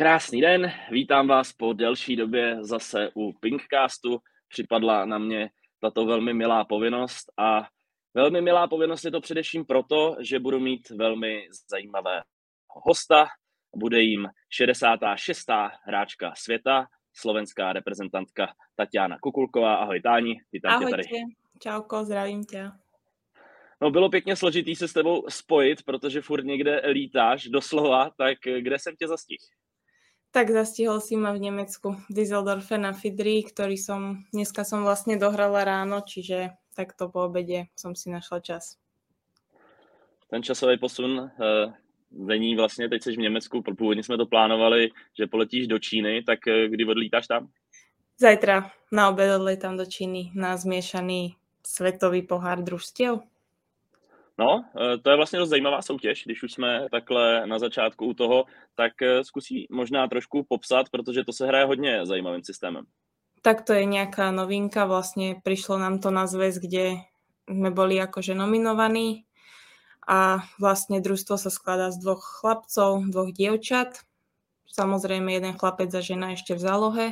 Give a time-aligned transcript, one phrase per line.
[0.00, 4.18] Krásný den, vítám vás po delší době zase u Pinkcastu.
[4.48, 5.50] Připadla na mě
[5.80, 7.68] tato velmi milá povinnost a
[8.14, 12.22] velmi milá povinnost je to především proto, že budu mít velmi zajímavé
[12.68, 13.26] hosta.
[13.76, 15.46] Bude jim 66.
[15.84, 19.74] hráčka světa, slovenská reprezentantka Tatiana Kukulková.
[19.74, 21.02] Ahoj Táni, vítám Ahojte.
[21.02, 21.24] tě tady.
[21.62, 22.70] Čauko, zdravím tě.
[23.80, 28.78] No bylo pěkně složitý se s tebou spojit, protože furt někde lítáš doslova, tak kde
[28.78, 29.44] jsem tě zastihl?
[30.30, 35.18] Tak zastihol si ma v Nemecku, v Düsseldorfe na Fidri, ktorý som, dneska som vlastne
[35.18, 38.78] dohrala ráno, čiže takto po obede som si našla čas.
[40.30, 41.74] Ten časový posun uh,
[42.10, 46.38] není vlastně, teď jsi v Německu, původně jsme to plánovali, že poletíš do Číny, tak
[46.46, 47.48] uh, kdy odlítáš tam?
[48.20, 51.34] Zajtra na obed odletám do Číny na zmiešaný
[51.66, 53.20] svetový pohár družstiev.
[54.38, 54.64] No,
[55.02, 58.92] to je vlastně dost zajímavá soutěž, když už jsme takhle na začátku u toho, tak
[59.22, 62.84] zkusí možná trošku popsat, protože to se hraje hodně zajímavým systémem.
[63.42, 67.04] Tak to je nejaká novinka, vlastne prišlo nám to na zväz, kde
[67.48, 69.24] sme boli akože nominovaní
[70.10, 74.02] a vlastne družstvo sa skladá z dvoch chlapcov, dvoch dievčat,
[74.66, 77.06] samozrejme jeden chlapec a žena ešte v zálohe.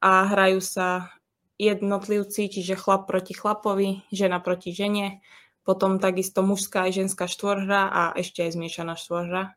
[0.00, 1.12] A hrajú sa
[1.60, 5.20] jednotlivci, čiže chlap proti chlapovi, žena proti žene.
[5.60, 9.52] Potom takisto mužská aj ženská štvorhra a ešte aj zmiešaná štvorhra.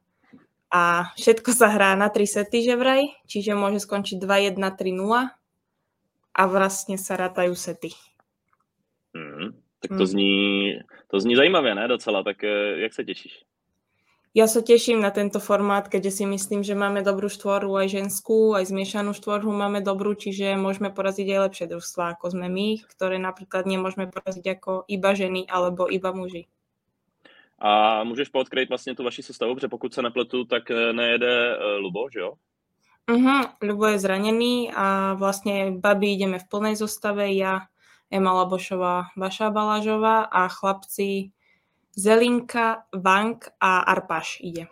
[0.67, 5.31] A všetko sa hrá na 3 sety, že vraj, čiže môže skončiť 2-1, 3-0
[6.34, 7.95] a vlastne sa rátajú sety.
[9.84, 10.06] Tak to, mm.
[10.06, 10.73] zní,
[11.08, 11.88] to zní zajímavě, ne?
[11.88, 13.44] Docela, tak eh, jak se těšíš?
[14.34, 18.58] Ja sa teším na tento formát, keďže si myslím, že máme dobrú štvorhu aj ženskú,
[18.58, 23.22] aj zmiešanú štvorhu máme dobrú, čiže môžeme poraziť aj lepšie družstva, ako sme my, ktoré
[23.22, 26.50] napríklad nemôžeme poraziť ako iba ženy alebo iba muži.
[27.61, 31.77] A můžeš podkryt vlastně tu vaši sestavu, protože pokud se nepletu, tak eh, nejede eh,
[31.77, 32.33] Lubo, že jo?
[33.11, 37.67] Uh-huh, Lubo je zranený a vlastne babi ideme v plnej zostave, ja,
[38.13, 41.33] Ema Labošová, Vaša Balážová a chlapci
[41.97, 44.69] Zelinka, Vank a Arpaš ide.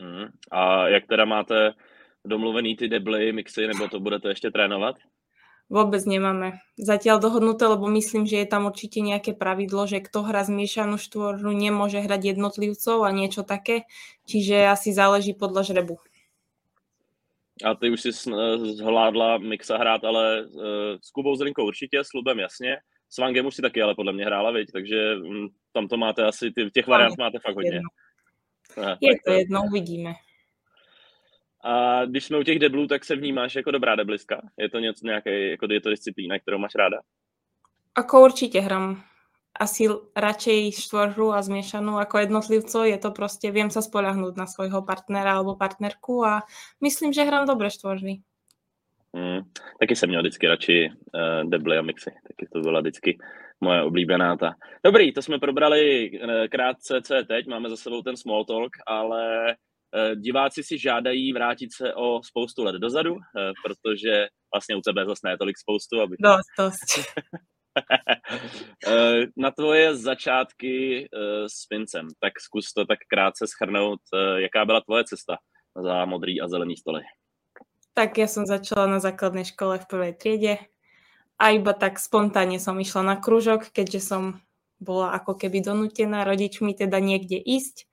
[0.00, 0.32] Mm.
[0.50, 1.76] A jak teda máte
[2.24, 4.96] domluvený ty debly, mixy, nebo to budete ještě trénovat?
[5.70, 6.58] Vôbec nemáme.
[6.74, 11.54] Zatiaľ dohodnuté, lebo myslím, že je tam určite nejaké pravidlo, že kto hrá zmiešanú štvornu,
[11.54, 13.86] nemôže hrať jednotlivcov a niečo také.
[14.26, 16.02] Čiže asi záleží podľa žrebu.
[17.64, 18.12] A ty už si
[18.62, 20.62] zvládla mixa hrát, ale uh,
[21.02, 22.76] s Kubou Zelinkou určitě, s Lubem jasně.
[23.10, 24.72] S Vangem už si taky ale podle mě hrála, viď?
[24.72, 27.80] takže um, tam to máte asi, ty, těch variant máte fakt hodně.
[29.00, 30.12] Je to jedno, uvidíme.
[31.64, 34.40] A když jsme u těch deblů, tak se vnímáš jako dobrá deblistka?
[34.58, 37.00] Je to něco nějaké, jako je to disciplína, kterou máš ráda?
[37.94, 39.02] Ako určite hram.
[39.50, 42.82] Asi radšej štvorhru a zmiešanú ako jednotlivcov.
[42.86, 46.46] Je to proste, viem sa spolahnúť na svojho partnera alebo partnerku a
[46.80, 48.22] myslím, že hram dobre štvorhry.
[49.12, 49.40] Mm,
[49.80, 53.18] taky jsem měl vždycky radši uh, debly a mixy, taky to byla vždycky
[53.60, 54.54] moje oblíbená ta.
[54.84, 58.70] Dobrý, to jsme probrali uh, krátce, co je teď, máme za sebou ten small talk,
[58.86, 63.18] ale uh, diváci si žádají vrátit se o spoustu let dozadu, uh,
[63.64, 66.00] protože vlastně u tebe zase ne tolik spoustu.
[66.00, 66.16] Aby...
[66.20, 67.14] Dost, dost.
[69.36, 71.08] Na tvoje začátky
[71.46, 74.00] s Pincem, tak zkus to tak krátce schrnout,
[74.36, 75.36] jaká byla tvoje cesta
[75.76, 77.02] za modrý a zelený stoly.
[77.94, 80.54] Tak ja som začala na základnej škole v prvej triede
[81.40, 84.22] a iba tak spontánne som išla na kružok, keďže som
[84.80, 87.90] bola ako keby donútená rodičmi teda niekde ísť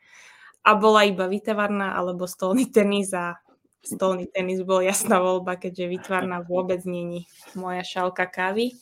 [0.63, 3.39] a bola iba výtvarná alebo stolný tenis a
[3.83, 8.75] stolný tenis bol jasná voľba, keďže výtvarná vôbec není moja šálka kávy.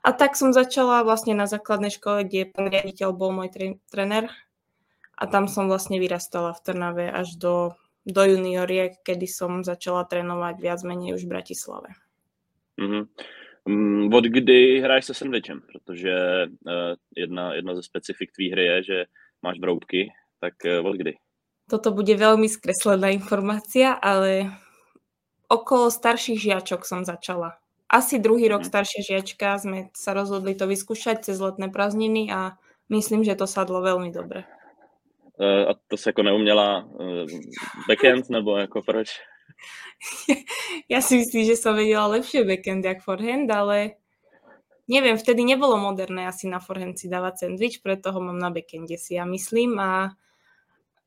[0.00, 3.50] A tak som začala vlastne na základnej škole, kde pán riaditeľ bol môj
[3.90, 4.30] trenér
[5.16, 7.74] a tam som vlastne vyrastala v Trnave až do
[8.06, 11.88] do junioriek, kedy som začala trénovať viac menej už v Bratislave.
[12.80, 13.04] Mm-hmm.
[14.08, 15.60] Od kdy hráš se sandwichem?
[15.60, 16.14] Protože
[16.48, 18.98] uh, jedna, jedna ze specifik tvý hry je, že
[19.42, 20.08] máš broubky,
[20.40, 21.12] tak uh, od kdy?
[21.70, 24.50] Toto bude veľmi skreslená informácia, ale
[25.46, 27.59] okolo starších žiačok som začala.
[27.90, 28.70] Asi druhý rok mm.
[28.70, 32.54] staršia žiačka sme sa rozhodli to vyskúšať cez letné prázdniny a
[32.86, 34.46] myslím, že to sadlo veľmi dobre.
[35.40, 37.26] Eh, a to se jako neuměla eh,
[37.88, 39.08] backend, nebo jako proč?
[40.88, 44.00] Ja si myslím, že som vedela lepšie backend jak forehand, ale
[44.88, 48.96] neviem, vtedy nebolo moderné asi na forehand si dávať sandwich, preto ho mám na backende
[48.96, 50.16] si ja myslím a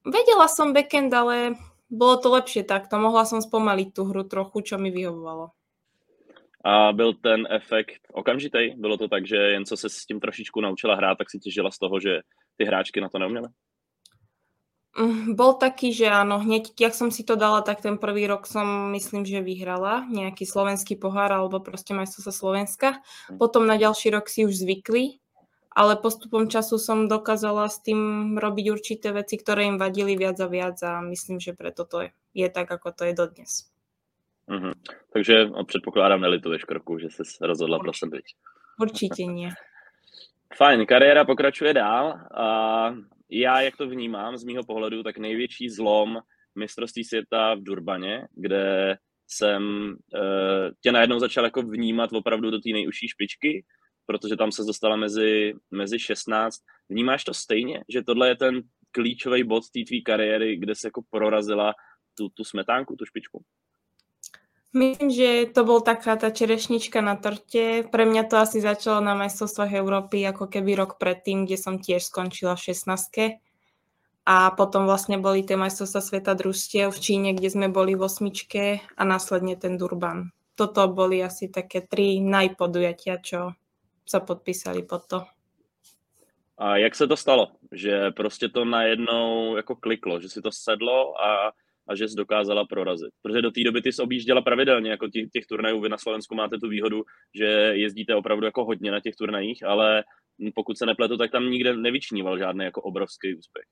[0.06, 1.58] vedela som backend, ale
[1.90, 2.98] bolo to lepšie takto.
[3.02, 5.54] Mohla som spomaliť tú hru trochu, čo mi vyhovovalo.
[6.64, 8.70] A byl ten efekt okamžitý?
[8.76, 11.72] Bylo to tak, že jen co se s tím trošičku naučila hrát, tak si těžila
[11.72, 12.22] z toho, že
[12.58, 13.48] ty hráčky na to neuměly?
[14.94, 18.46] Mm, bol taký, že áno, hneď, jak som si to dala, tak ten prvý rok
[18.46, 23.02] som myslím, že vyhrala nejaký slovenský pohár alebo proste sa Slovenska.
[23.30, 23.42] Hm.
[23.42, 25.18] Potom na ďalší rok si už zvykli,
[25.74, 30.46] ale postupom času som dokázala s tým robiť určité veci, ktoré im vadili viac a
[30.46, 33.73] viac a myslím, že preto to je, je tak, ako to je dodnes.
[34.50, 34.74] Mm-hmm.
[35.14, 38.26] Takže předpokládám, nelituješ kroku, že jsi rozhodla pro sandwich.
[38.82, 39.50] Určitě nie.
[40.58, 42.20] Fajn, kariéra pokračuje dál.
[42.38, 42.90] A
[43.30, 46.20] já, jak to vnímám z mýho pohledu, tak největší zlom
[46.56, 48.98] mistrovství světa v Durbaně, kde
[49.28, 50.20] jsem e,
[50.82, 53.66] tě najednou začal jako vnímat opravdu do té nejužší špičky,
[54.06, 56.60] protože tam se dostala mezi, mezi 16.
[56.90, 58.62] Vnímáš to stejně, že tohle je ten
[58.92, 61.74] klíčový bod té tvý kariéry, kde se jako prorazila
[62.18, 63.44] tu, tu smetánku, tu špičku?
[64.74, 67.86] Myslím, že to bol taká tá čerešnička na torte.
[67.86, 72.10] Pre mňa to asi začalo na majstrovstvách Európy ako keby rok predtým, kde som tiež
[72.10, 73.38] skončila v 16.
[74.26, 78.82] A potom vlastne boli tie majstrovstvá sveta družstiev v Číne, kde sme boli v osmičke
[78.98, 80.34] a následne ten Durban.
[80.58, 83.54] Toto boli asi také tri najpodujatia, čo
[84.10, 85.20] sa podpísali pod to.
[86.58, 91.22] A jak se to stalo, že prostě to najednou jako kliklo, že si to sedlo
[91.22, 91.52] a
[91.90, 93.14] a že jsi dokázala prorazit.
[93.22, 96.36] Protože do té doby ty jsi objížděla pravidelně, jako těch, těch turnajů, vy na Slovensku
[96.36, 97.04] máte tu výhodu,
[97.36, 100.04] že jezdíte opravdu jako hodně na těch turnajích, ale
[100.56, 103.66] pokud se nepletu, tak tam nikde nevyčníval žádný jako obrovský úspěch.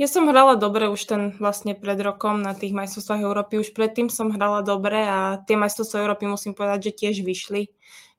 [0.00, 3.60] Ja som hrala dobre už ten vlastne pred rokom na tých majstrovstvách Európy.
[3.60, 7.68] Už predtým som hrala dobre a tie majstrovstvá Európy musím povedať, že tiež vyšli,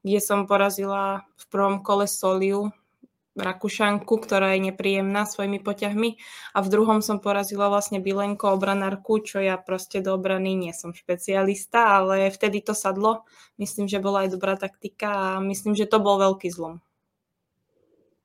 [0.06, 2.70] kde som porazila v prvom kole Soliu
[3.34, 6.22] Rakušanku, ktorá je nepríjemná svojimi poťahmi
[6.54, 10.94] a v druhom som porazila vlastne Bilenko obranárku, čo ja proste do obrany nie som
[10.94, 13.26] špecialista, ale vtedy to sadlo.
[13.58, 16.78] Myslím, že bola aj dobrá taktika a myslím, že to bol veľký zlom.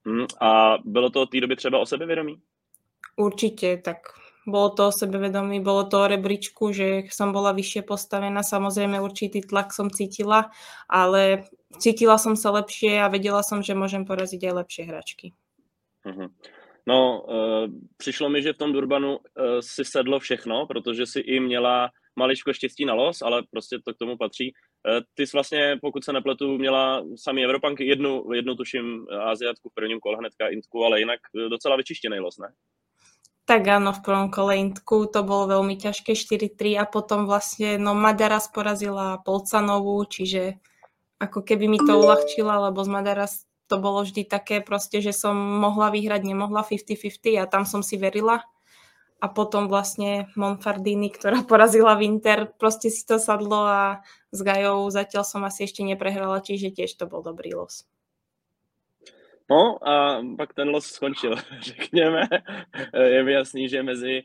[0.05, 2.41] Mm, a bylo to od té doby třeba o sebevědomí?
[3.17, 4.18] Určite, tak
[4.51, 9.45] bolo to o sebevedomí, bolo to o rebríčku, že som bola vyššie postavená, samozrejme určitý
[9.45, 10.51] tlak som cítila,
[10.89, 11.47] ale
[11.79, 15.27] cítila som sa lepšie a vedela som, že môžem poraziť aj lepšie hračky.
[16.05, 16.33] Uh-huh.
[16.89, 21.41] No, uh, přišlo mi, že v tom Durbanu uh, si sedlo všechno, protože si i
[21.41, 24.53] měla maličko štěstí na los, ale prostě to k tomu patří.
[24.89, 29.75] Uh, ty jsi vlastně, pokud se nepletu, měla sami Evropanky, jednu, jednu tuším Aziatku v
[29.75, 32.49] prvním kole hnedka Intku, ale jinak docela vyčištěný los, ne?
[33.49, 37.97] Tak áno, v prvom kole Intku to bolo veľmi ťažké 4-3 a potom vlastne no
[37.97, 40.61] Madaras porazila Polcanovú, čiže
[41.17, 45.33] ako keby mi to uľahčila, lebo z Madaras to bolo vždy také proste, že som
[45.33, 48.45] mohla vyhrať, nemohla 50-50 a tam som si verila.
[49.19, 55.25] A potom vlastne Monfardini, ktorá porazila Winter, proste si to sadlo a s Gajou zatiaľ
[55.25, 57.89] som asi ešte neprehrala, čiže tiež to bol dobrý los.
[59.51, 62.29] No a pak ten los skončil, řekněme.
[63.05, 64.23] Je mi jasný, že mezi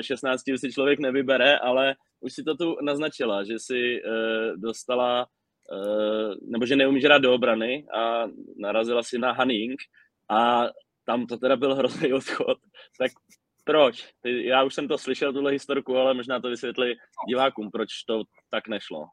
[0.00, 5.26] 16 eh, si člověk nevybere, ale už si to tu naznačila, že si eh, dostala,
[5.72, 8.26] eh, nebo že neumíš hrát do obrany a
[8.56, 9.80] narazila si na Hanning
[10.30, 10.68] a
[11.04, 12.58] tam to teda byl hrozný odchod.
[12.98, 13.12] Tak
[13.64, 14.08] proč?
[14.24, 16.94] Já už jsem to slyšel, tuhle historku, ale možná to vysvětli
[17.28, 19.06] divákům, proč to tak nešlo.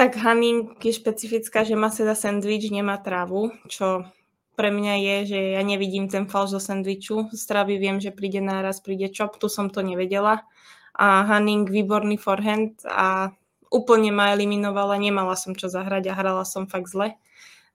[0.00, 4.08] Tak Hanning je špecifická, že má teda sandwich, nemá trávu, čo
[4.56, 7.28] pre mňa je, že ja nevidím ten falš do sandviču.
[7.36, 10.48] Z trávy viem, že príde náraz, príde čop, tu som to nevedela.
[10.96, 13.36] A Hanning výborný forehand a
[13.68, 17.20] úplne ma eliminovala, nemala som čo zahrať a hrala som fakt zle.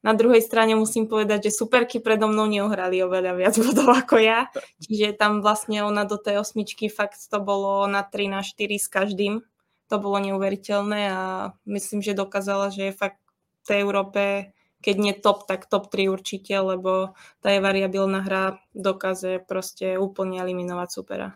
[0.01, 4.49] Na druhej strane musím povedať, že superky predo mnou neuhrali oveľa viac bodov ako ja,
[4.81, 8.89] čiže tam vlastne ona do tej osmičky fakt to bolo na 3 na 4 s
[8.89, 9.45] každým
[9.87, 13.21] to bolo neuveriteľné a myslím, že dokázala, že je fakt
[13.63, 18.57] v tej Európe, keď nie top, tak top 3 určite, lebo tá je variabilná hra
[18.75, 21.33] dokáže prostě úplně eliminovat supera.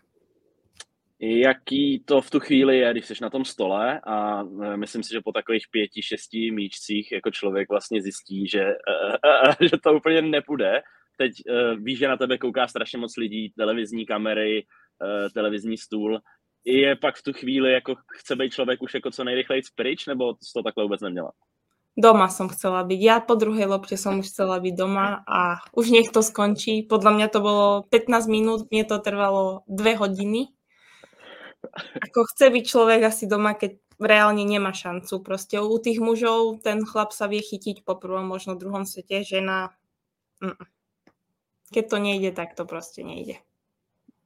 [1.22, 5.14] Jaký to v tu chvíli je, když jsi na tom stole a e, myslím si,
[5.14, 8.76] že po takových pěti, šesti míčcích jako člověk vlastně zjistí, že, e,
[9.64, 10.82] e, že to úplně nepůjde.
[11.18, 11.32] Teď
[11.78, 14.66] víš, že na tebe kouká strašně moc lidí, televizní kamery,
[15.34, 16.20] televizní stůl
[16.66, 20.36] je pak v tu chvíli, jako chce být člověk už jako co nejrychleji pryč, nebo
[20.42, 21.32] jsi to takhle vůbec neměla?
[22.00, 23.00] Doma som chcela byť.
[23.02, 26.88] Ja po druhej lopte som už chcela byť doma a už nech to skončí.
[26.88, 30.48] Podľa mňa to bolo 15 minút, mne to trvalo 2 hodiny.
[32.00, 35.20] Ako chce byť človek asi doma, keď reálne nemá šancu.
[35.20, 39.76] Proste u tých mužov ten chlap sa vie chytiť po prvom, možno druhom svete, žena...
[41.76, 43.44] Keď to nejde, tak to proste nejde.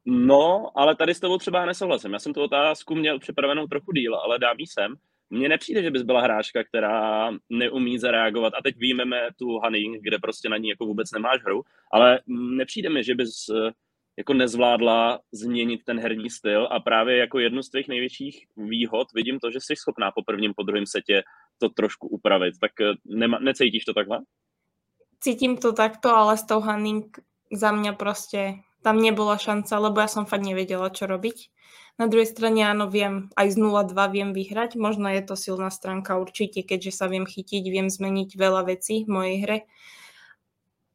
[0.05, 2.13] No, ale tady s tebou třeba nesouhlasím.
[2.13, 4.95] Já jsem tu otázku měl připravenou trochu díl, ale dám jí sem.
[5.29, 8.53] Mně nepřijde, že bys byla hráčka, která neumí zareagovat.
[8.53, 12.89] A teď výjmeme tu Honey, kde prostě na ní jako vůbec nemáš hru, ale nepřijde
[12.89, 13.71] mi, že bys eh,
[14.17, 19.39] jako nezvládla změnit ten herní styl a právě jako jednu z těch největších výhod vidím
[19.39, 21.23] to, že jsi schopná po prvním, po druhém setě
[21.57, 22.53] to trošku upravit.
[22.61, 24.19] Tak eh, nema, necítíš to takhle?
[25.19, 27.19] Cítím to takto, ale s tou Hanning
[27.53, 31.49] za mňa prostě tam nebola šanca, lebo ja som fakt nevedela, čo robiť.
[31.95, 36.17] Na druhej strane áno, viem, aj z 0-2 viem vyhrať, možno je to silná stránka
[36.17, 39.57] určite, keďže sa viem chytiť, viem zmeniť veľa vecí v mojej hre.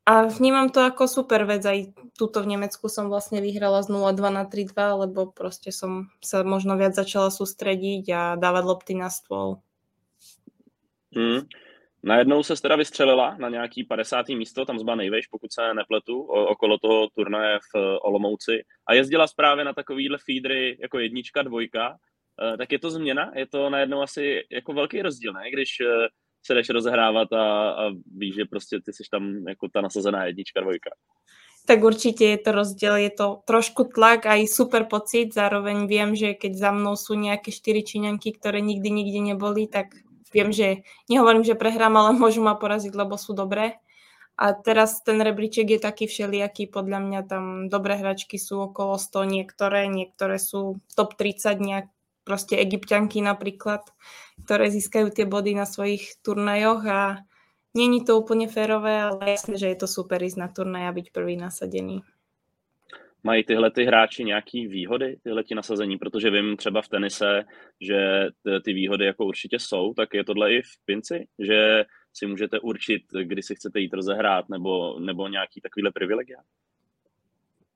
[0.09, 4.17] A vnímam to ako super vec, aj tuto v Nemecku som vlastne vyhrala z 0-2
[4.33, 9.61] na 3-2, lebo proste som sa možno viac začala sústrediť a dávať lopty na stôl.
[11.13, 11.45] Hmm.
[12.03, 14.29] Najednou se teda vystřelila na nějaký 50.
[14.29, 19.65] místo, tam zba nejvejš, pokud se nepletu, okolo toho turnaje v Olomouci a jezdila právě
[19.65, 21.97] na takovýhle feedry jako jednička, dvojka,
[22.43, 25.51] eh, tak je to změna, je to najednou asi jako velký rozdíl, ne?
[25.51, 26.09] Když eh,
[26.43, 30.61] se jdeš rozehrávat a, a víš, že prostě ty jsi tam jako ta nasazená jednička,
[30.61, 30.91] dvojka.
[31.67, 36.17] Tak určitě je to rozdíl, je to trošku tlak a i super pocit, zároveň vím,
[36.17, 39.87] že keď za mnou jsou nějaké čtyři Číňanky, které nikdy nikdy neboli, tak
[40.33, 43.81] viem, že nehovorím, že prehrám, ale môžu ma poraziť, lebo sú dobré.
[44.39, 49.27] A teraz ten rebríček je taký všelijaký, podľa mňa tam dobré hračky sú okolo 100,
[49.27, 51.87] niektoré, niektoré sú top 30, nejak
[52.23, 53.83] proste egyptianky napríklad,
[54.47, 57.01] ktoré získajú tie body na svojich turnajoch a
[57.73, 61.07] není to úplne férové, ale jasné, že je to super ísť na turnaj a byť
[61.11, 62.05] prvý nasadený.
[63.29, 67.45] Mají tyhle ty hráči nějaký výhody, tyhle ti nasazení, protože vím třeba v tenise,
[67.81, 68.27] že
[68.65, 73.03] ty výhody jako určitě jsou, tak je tohle i v pinci, že si můžete určit,
[73.23, 76.39] kdy si chcete jít rozehrát, nebo, nebo nějaký takovýhle privilegia?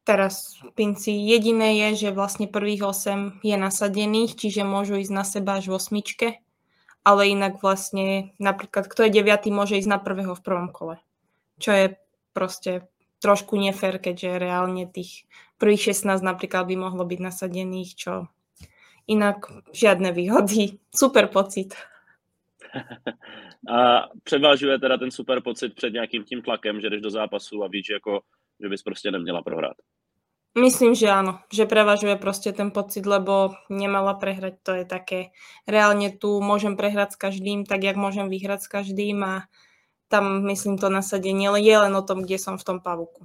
[0.05, 5.25] Teraz v pinci jediné je, že vlastně prvých 8 je nasadených, čiže môžu ísť na
[5.25, 6.29] seba až v osmičke,
[7.05, 10.97] ale inak vlastne napríklad kto je deviatý, môže ísť na prvého v prvom kole.
[11.61, 11.87] Čo je
[12.33, 12.89] proste
[13.23, 15.31] trošku nefér, keďže reálne tých
[15.63, 18.27] prvých 16 napríklad by mohlo byť nasadených, čo
[19.07, 20.83] inak žiadne výhody.
[20.91, 21.79] Super pocit.
[23.69, 27.69] A převážuje teda ten super pocit před nějakým tím tlakem, že jdeš do zápasu a
[27.69, 28.21] víš, jako,
[28.61, 29.77] že bys prostě neměla prohrát.
[30.53, 35.33] Myslím, že áno, že prevažuje proste ten pocit, lebo nemala prehrať, to je také.
[35.65, 39.49] Reálne tu môžem prehrať s každým, tak jak môžem vyhrať s každým a
[40.13, 43.25] tam, myslím, to nasadení je len o tom, kde som v tom pavuku.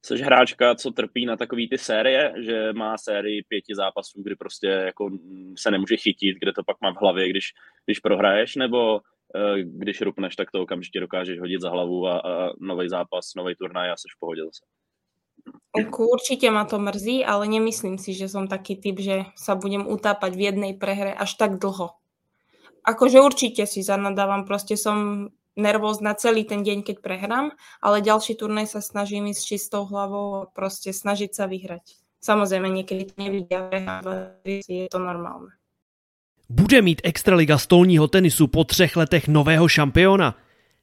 [0.00, 4.66] Jsi hráčka, co trpí na takový ty série, že má sérii pěti zápasů, kdy prostě
[4.66, 5.10] jako
[5.56, 7.52] se nemůže chytit, kde to pak má v hlavě, když,
[7.84, 12.50] když prohraješ, nebo uh, když rupneš, tak to okamžitě dokážeš hodit za hlavu a, a
[12.60, 14.64] nový zápas, nový turnaj a jsi v pohodě zase.
[15.98, 20.32] Určite ma to mrzí, ale nemyslím si, že som taký typ, že sa budem utápať
[20.32, 22.03] v jednej prehre až tak dlho
[22.84, 27.46] akože určite si zanadávam, proste som nervózna celý ten deň, keď prehrám,
[27.80, 31.96] ale ďalší turnaj sa snažím ísť s čistou hlavou a proste snažiť sa vyhrať.
[32.20, 35.52] Samozrejme, niekedy to nevidia, ale je to normálne.
[36.48, 40.34] Bude mít Extraliga stolního tenisu po třech letech nového šampiona?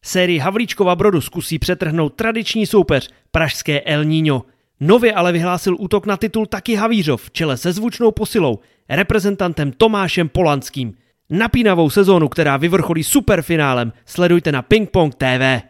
[0.01, 4.41] Sérii Havlíčkova Brodu zkusí přetrhnout tradiční soupeř pražské El Niño.
[4.79, 10.29] Nově ale vyhlásil útok na titul taky Havířov v čele se zvučnou posilou, reprezentantem Tomášem
[10.29, 10.97] Polanským.
[11.33, 15.63] Napínavou sezónu, která vyvrcholí superfinálem, sledujte na Ping Pong TV.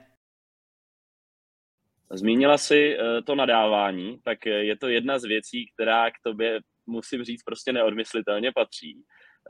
[2.12, 7.24] Zmínila si eh, to nadávání, tak je to jedna z věcí, která k tobě, musím
[7.24, 9.02] říct, prostě neodmyslitelně patří.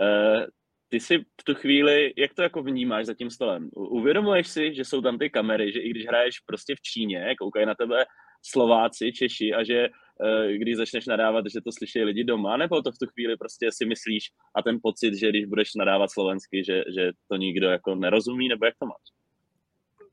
[0.02, 0.46] Eh,
[0.90, 3.70] ty si v tu chvíli, jak to jako vnímáš za tím stolem?
[3.76, 7.66] Uvědomuješ si, že jsou tam ty kamery, že i když hraješ prostě v Číně, koukají
[7.66, 8.06] na tebe
[8.42, 9.90] Slováci, Češi a že Eh,
[10.58, 13.86] když začneš nadávat, že to slyší lidi doma, nebo to v tu chvíli prostě si
[13.86, 14.24] myslíš
[14.56, 18.66] a ten pocit, že když budeš nadávat slovensky, že, že to nikdo jako nerozumí, nebo
[18.66, 19.08] jak to máš?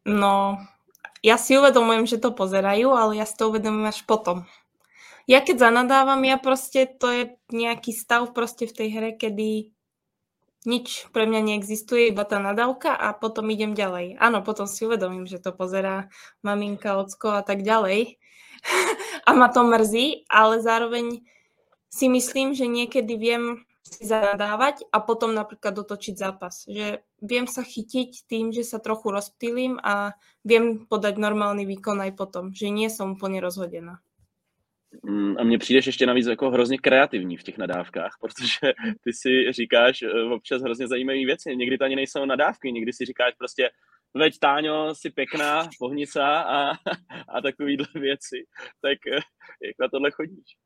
[0.09, 0.57] No,
[1.21, 4.49] ja si uvedomujem, že to pozerajú, ale ja si to uvedomujem až potom.
[5.29, 7.23] Ja keď zanadávam, ja proste, to je
[7.53, 9.77] nejaký stav proste v tej hre, kedy
[10.65, 14.17] nič pre mňa neexistuje, iba tá nadávka a potom idem ďalej.
[14.17, 16.09] Áno, potom si uvedomím, že to pozerá
[16.41, 18.17] maminka, ocko a tak ďalej,
[19.29, 21.21] a ma to mrzí, ale zároveň
[21.89, 26.69] si myslím, že niekedy viem si zanadávať a potom napríklad dotočiť zápas.
[26.69, 30.13] Že viem sa chytiť tým, že sa trochu rozptýlim a
[30.45, 34.05] viem podať normálny výkon aj potom, že nie som úplne rozhodená.
[35.03, 38.73] Mm, a mně přijdeš ještě navíc jako hrozně kreativní v těch nadávkách, protože
[39.05, 41.57] ty si říkáš eh, občas hrozně zajímavé věci.
[41.57, 43.71] Někdy to ani nejsou nadávky, někdy si říkáš prostě,
[44.19, 46.73] veď Táňo, si pěkná, pohnica a,
[47.29, 48.47] a takovýhle věci.
[48.83, 49.21] Tak eh,
[49.63, 50.57] jak na tohle chodíš?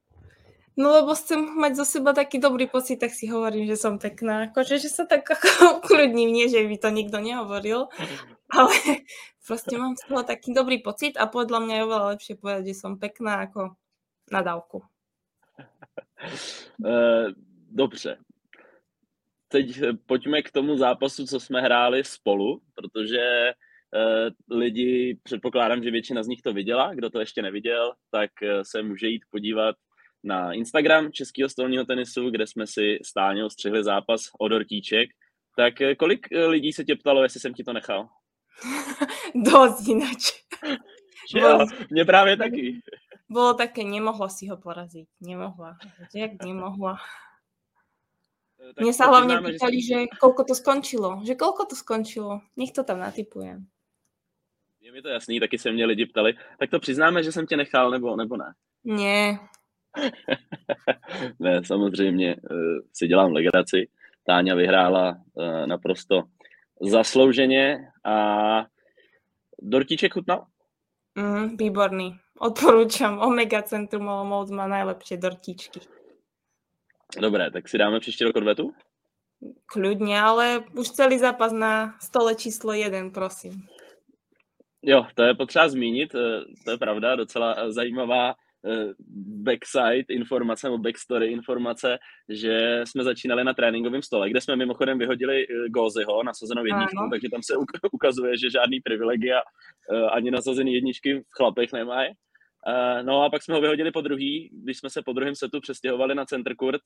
[0.73, 4.49] No lebo chcem mať zo seba taký dobrý pocit, tak si hovorím, že som pekná.
[4.49, 7.93] Akože, že sa tak ako ukludním, nie, že by to nikto nehovoril,
[8.57, 9.05] ale
[9.45, 12.81] proste mám z toho taký dobrý pocit a podľa mňa je oveľa lepšie povedať, že
[12.81, 13.77] som pekná ako
[14.33, 14.81] na dávku.
[17.69, 18.17] Dobře.
[19.53, 23.53] Teď pojďme k tomu zápasu, co jsme hráli spolu, protože
[24.51, 28.31] lidi, předpokládám, že většina z nich to viděla, kdo to ještě neviděl, tak
[28.63, 29.77] se může jít podívat
[30.25, 35.09] na Instagram Českého stolního tenisu, kde jsme si stáňou střihli zápas o dortíček.
[35.57, 38.09] Tak eh, kolik eh, lidí se tě ptalo, jestli jsem ti to nechal?
[39.35, 40.33] Dost inač.
[41.35, 42.81] Jo, mě právě taky.
[43.29, 45.09] Bylo také, nemohla si ho porazit.
[45.21, 45.77] Nemohla.
[46.15, 46.97] Jak nemohla?
[48.63, 51.21] Eh, tak Mně se hlavně pýtali, že, že kolko to skončilo.
[51.27, 52.41] Že kolko to skončilo.
[52.57, 53.67] Nech to tam natypujem.
[54.81, 56.35] Je mi to jasný, taky se mě lidi ptali.
[56.59, 58.55] Tak to přiznáme, že jsem tě nechal, nebo, nebo ne?
[58.85, 59.39] Ne,
[61.39, 62.59] ne, samozřejmě uh,
[62.93, 63.89] si dělám legraci.
[64.27, 66.23] Táňa vyhrála uh, naprosto
[66.81, 68.17] zaslouženě a
[69.63, 70.47] dortíček chutnal?
[71.15, 72.19] Mm, výborný.
[72.39, 73.19] Odporúčam.
[73.19, 75.81] Omega Centrum Olomouc má najlepšie dortíčky.
[77.21, 78.73] Dobré, tak si dáme příště rok odvetu?
[79.67, 83.67] Kľudne, ale už celý zápas na stole číslo jeden, prosím.
[84.83, 88.35] Jo, to je potřeba zmínit, eh, to je pravda, docela zajímavá
[88.67, 88.95] Eh,
[89.43, 95.43] backside informace nebo backstory informace, že jsme začínali na tréninkovém stole, kde jsme mimochodem vyhodili
[95.43, 97.55] eh, Gózyho nasazenou jedničku, takže tam se
[97.93, 102.13] ukazuje, že žádný privilegia eh, ani nasazený jedničky v chlapech nemají.
[103.03, 106.15] No a pak jsme ho vyhodili po druhý, když jsme se po druhém setu přestěhovali
[106.15, 106.83] na center court,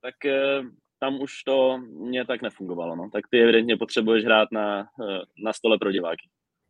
[0.00, 0.14] tak
[0.98, 2.96] tam už to mě tak nefungovalo.
[2.96, 3.10] No.
[3.12, 4.86] Tak ty evidentně potřebuješ hrát na,
[5.44, 6.28] na stole pro diváky.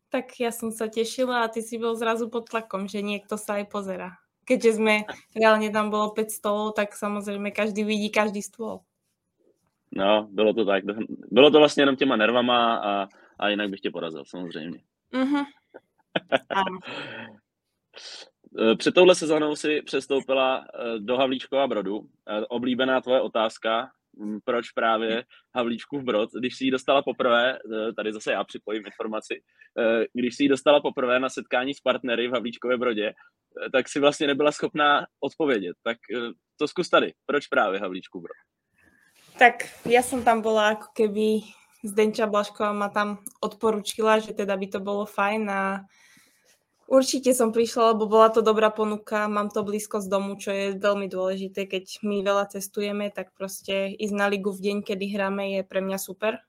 [0.09, 3.53] Tak já jsem se těšila a ty si byl zrazu pod tlakom, že někdo se
[3.53, 4.11] aj pozera
[4.51, 8.83] keďže sme, reálne tam bolo 5 stolov, tak samozrejme každý vidí každý stôl.
[9.95, 10.85] No, bylo to tak.
[11.31, 14.81] Bylo to vlastně jenom těma nervama a, a jinak bych tě porazil, samozřejmě.
[15.11, 15.45] Mm-hmm.
[18.79, 22.01] Před touhle sezónou si přestoupila eh, do Havlíčkova Brodu.
[22.29, 27.93] Eh, oblíbená tvoje otázka, hm, proč právě Havlíčkův Brod, když si ji dostala poprvé, eh,
[27.93, 29.43] tady zase já připojím informaci,
[30.13, 33.13] když si ji dostala poprvé na setkání s partnery v Havlíčkově Brodě,
[33.73, 35.77] tak si vlastně nebyla schopná odpovědět.
[35.83, 37.13] Tak eh, to zkus tady.
[37.27, 38.35] Proč právě Havlíčku bro?
[39.39, 41.41] Tak ja som tam bola ako keby
[41.81, 45.81] Zdenča Blašková ma tam odporučila, že teda by to bolo fajn a
[46.91, 50.77] určite som prišla, lebo bola to dobrá ponuka, mám to blízko z domu, čo je
[50.77, 55.57] veľmi dôležité, keď my veľa cestujeme, tak proste ísť na ligu v deň, kedy hráme,
[55.57, 56.43] je pre mňa super.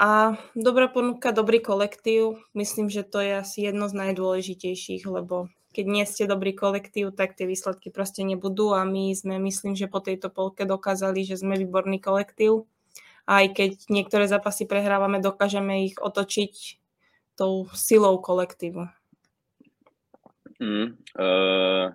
[0.00, 5.86] A dobrá ponuka, dobrý kolektív, myslím, že to je asi jedno z najdôležitejších, lebo keď
[5.86, 10.02] nie ste dobrý kolektív, tak tie výsledky proste nebudú a my sme, myslím, že po
[10.02, 12.66] tejto polke dokázali, že sme výborný kolektív.
[13.28, 16.80] A aj keď niektoré zápasy prehrávame, dokážeme ich otočiť
[17.38, 18.99] tou silou kolektívu.
[20.60, 21.92] Mm, uh,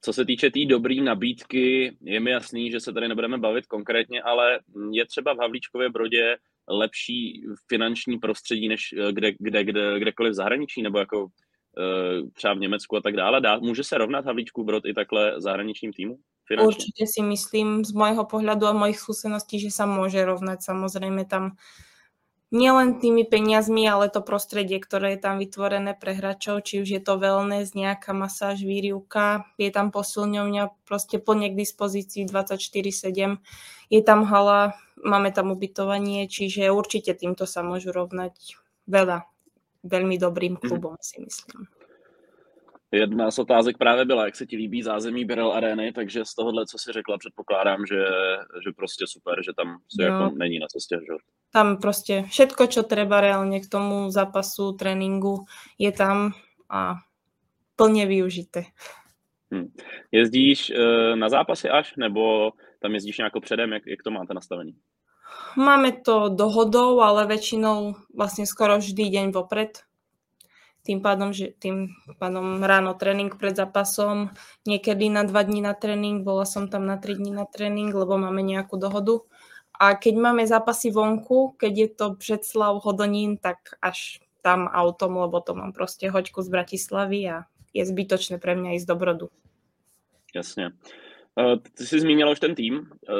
[0.00, 3.66] co se týče té tý dobré nabídky, je mi jasný, že se tady nebudeme bavit
[3.66, 6.36] konkrétně, ale je třeba v Havlíčkově Brodě
[6.68, 11.28] lepší finanční prostředí než eh, kde, kde, kde, kdekoliv v zahraničí, nebo jako
[11.78, 13.40] Eh, třeba v Německu a tak dále.
[13.40, 16.18] Dá, může se rovnat Havlíčku Brod i takhle zahraničním týmu?
[16.48, 16.66] Finančně?
[16.66, 20.60] Určitě si myslím z mojho pohľadu a mojich skúseností, že sa môže rovnať.
[20.60, 21.56] Samozrejme tam
[22.54, 27.02] nielen tými peniazmi, ale to prostredie, ktoré je tam vytvorené pre hráčov, či už je
[27.02, 33.42] to wellness, nejaká masáž, výrivka, je tam posilňovňa proste plne k dispozícii 24-7,
[33.90, 39.26] je tam hala, máme tam ubytovanie, čiže určite týmto sa môžu rovnať veľa
[39.82, 40.62] velmi dobrým mhm.
[40.62, 41.66] klubom, si myslím.
[42.94, 46.66] Jedna z otázek právě byla, jak se ti líbí zázemí Birel Areny, takže z tohohle,
[46.66, 48.04] co si řekla, předpokládám, že,
[48.64, 50.14] že prostě super, že tam se no.
[50.14, 51.20] jako není na co stěžovat.
[51.54, 55.46] Tam prostě všetko, čo treba reálně k tomu zápasu, tréninku,
[55.78, 56.34] je tam
[56.70, 56.94] a
[57.76, 58.62] plně využité.
[59.52, 59.70] Hmm.
[60.12, 62.50] Jezdíš uh, na zápasy až, nebo
[62.82, 64.74] tam jezdíš nějak předem, jak, jak to máte nastavený?
[65.56, 69.78] Máme to dohodou, ale väčšinou vlastne skoro vždy deň vopred.
[70.82, 74.34] Tým pádom, že tým pádom ráno tréning pred zápasom,
[74.66, 78.18] niekedy na dva dní na tréning, bola som tam na tri dní na tréning, lebo
[78.18, 79.22] máme nejakú dohodu.
[79.80, 85.40] A keď máme zápasy vonku, keď je to Břeclav, Hodonín, tak až tam autom, lebo
[85.40, 87.42] to mám prostě hoďku z Bratislavy a
[87.74, 89.28] je zbytočné pre mňa ísť do Brodu.
[90.34, 90.70] Jasně.
[91.38, 93.12] Eh, ty jsi zmínila už ten tým, eh,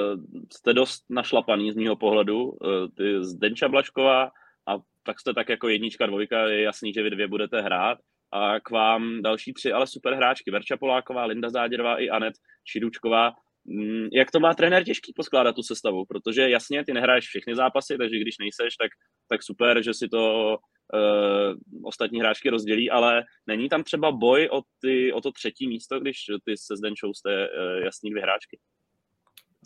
[0.53, 4.31] jste dost našlapaný z mého pohledu, eh, ty Zdenča Blašková
[4.67, 7.99] a tak jste tak jako jednička, dvojka, je jasný, že vy dvě budete hrát
[8.33, 10.51] a k vám další tři, ale super hráčky.
[10.51, 13.33] Verča Poláková, Linda Záděrová i Anet Šidučková.
[13.67, 16.05] Mm, jak to má trenér těžký poskládat tu sestavu?
[16.09, 18.91] Protože jasně, ty nehraješ všechny zápasy, takže když nejseš, tak,
[19.29, 20.57] tak super, že si to
[20.95, 26.01] uh, ostatní hráčky rozdělí, ale není tam třeba boj o, ty, o to třetí místo,
[26.01, 28.59] když ty se Zdenčou jste uh, jasný dvě hráčky?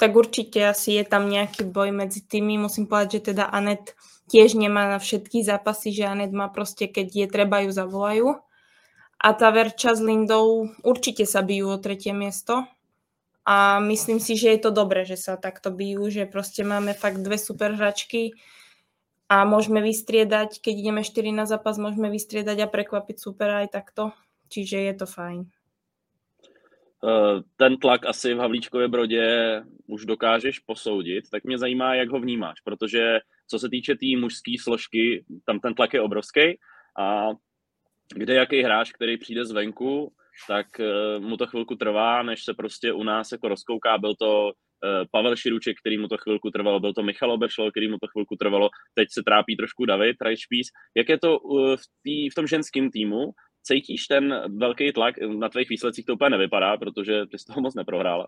[0.00, 2.58] Tak určitě asi je tam nějaký boj mezi tými.
[2.58, 3.98] Musím povedať, že teda Anet
[4.30, 8.34] tiež nemá na všetky zápasy, že Anet má prostě, keď je treba ju zavolajú.
[9.18, 12.62] A ta Verča s Lindou určite sa o tretie miesto.
[13.48, 17.24] A myslím si, že je to dobré, že sa takto bijú, že prostě máme fakt
[17.24, 18.36] dve super hračky
[19.28, 24.12] a môžeme vystriedať, keď ideme 4 na zápas, môžeme vystriedať a prekvapiť super aj takto.
[24.52, 25.48] Čiže je to fajn.
[27.04, 29.24] Eh, ten tlak asi v Havlíčkově Brodě
[29.86, 34.16] už dokážeš posoudit, tak mě zajímá, jak ho vnímáš, protože co se týče té tý
[34.16, 36.58] mužské složky, tam ten tlak je obrovský
[36.98, 37.28] a
[38.14, 40.12] kde jaký hráč, který přijde zvenku,
[40.48, 43.98] tak uh, mu to chvilku trvá, než se prostě u nás jako rozkouká.
[43.98, 44.50] Byl to uh,
[45.12, 48.36] Pavel Širuček, který mu to chvilku trvalo, byl to Michal Obešlo, který mu to chvilku
[48.36, 50.68] trvalo, teď se trápí trošku David Rajšpís.
[50.96, 53.30] Jak je to uh, v, tý, v tom ženském týmu?
[53.62, 55.14] Cítíš ten velký tlak?
[55.18, 58.26] Na tvých výsledcích to úplně nevypadá, protože ty z toho moc neprohrála.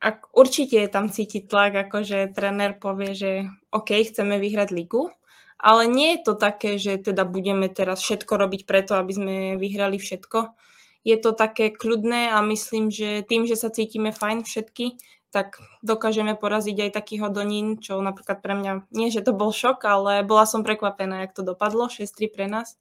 [0.00, 3.30] A určitě je tam cítit tlak, jakože trenér povie, že
[3.70, 5.10] OK, chceme vyhrať ligu,
[5.58, 9.98] ale nie je to také, že teda budeme teraz všetko robiť preto, aby sme vyhrali
[9.98, 10.54] všetko.
[11.02, 16.38] Je to také kľudné a myslím, že tým, že sa cítime fajn všetky, tak dokážeme
[16.38, 20.48] poraziť aj takých hodonín, čo napríklad pre mňa, nie že to bol šok, ale bola
[20.48, 22.80] som prekvapená, jak to dopadlo, 6-3 pre nás.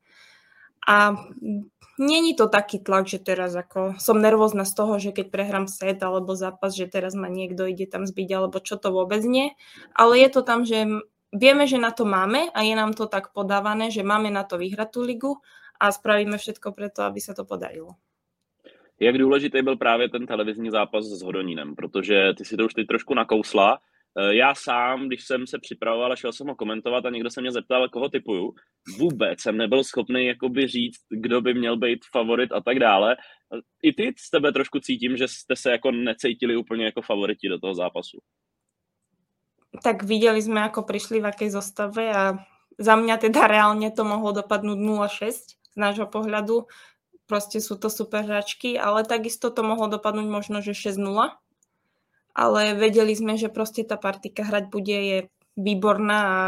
[0.87, 1.19] A
[1.99, 5.99] není to taký tlak, že teraz ako som nervózna z toho, že keď prehrám set
[5.99, 9.51] alebo zápas, že teraz ma niekto ide tam zbiť, alebo čo to vôbec nie.
[9.91, 10.87] Ale je to tam, že
[11.33, 14.57] vieme, že na to máme a je nám to tak podávané, že máme na to
[14.57, 15.31] vyhrať tú ligu
[15.79, 17.95] a spravíme všetko preto, aby se to podarilo.
[18.99, 22.87] Jak důležitý byl právě ten televizní zápas s Hodonínem, protože ty si to už teď
[22.87, 23.79] trošku nakousla.
[24.17, 27.41] E, já sám, když jsem se připravoval a šel jsem ho komentovat a někdo se
[27.41, 28.53] mě zeptal, koho typuju,
[28.97, 33.17] vůbec jsem nebyl schopný jakoby říct, kdo by měl být favorit a tak dále.
[33.83, 37.59] I ty z tebe trošku cítím, že jste se jako necítili úplně jako favoriti do
[37.59, 38.17] toho zápasu
[39.83, 42.23] tak videli sme, ako prišli v akej zostave a
[42.77, 46.69] za mňa teda reálne to mohlo dopadnúť 0-6 z nášho pohľadu.
[47.27, 51.35] Proste sú to super hračky, ale takisto to mohlo dopadnúť možno, že 6-0.
[52.37, 55.19] Ale vedeli sme, že proste tá partika hrať bude, je
[55.57, 56.39] výborná a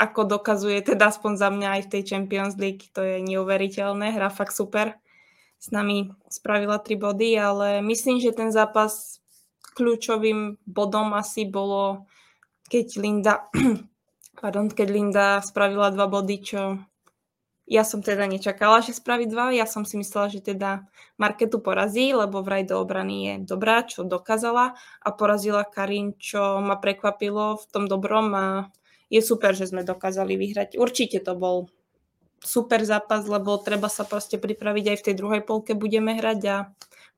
[0.00, 4.30] ako dokazuje teda aspoň za mňa aj v tej Champions League, to je neuveriteľné, hra
[4.30, 4.94] fakt super.
[5.58, 9.18] S nami spravila tri body, ale myslím, že ten zápas
[9.74, 12.06] kľúčovým bodom asi bolo
[12.68, 13.34] keď Linda,
[14.42, 16.60] pardon, keď Linda spravila dva body, čo
[17.68, 19.52] ja som teda nečakala, že spraví dva.
[19.52, 20.88] Ja som si myslela, že teda
[21.20, 24.72] Marketu porazí, lebo vraj do obrany je dobrá, čo dokázala
[25.04, 28.46] a porazila Karin, čo ma prekvapilo v tom dobrom a
[29.12, 30.80] je super, že sme dokázali vyhrať.
[30.80, 31.68] Určite to bol
[32.40, 36.56] super zápas, lebo treba sa proste pripraviť aj v tej druhej polke budeme hrať a